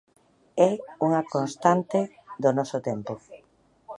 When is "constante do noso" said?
1.33-2.77